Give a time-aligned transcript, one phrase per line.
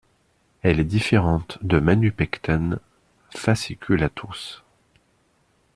[0.63, 2.79] Elle est différente de Manupecten
[3.29, 4.63] fasciculatus.